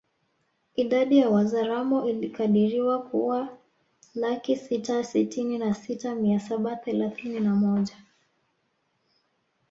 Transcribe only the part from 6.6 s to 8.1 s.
thelathini na moja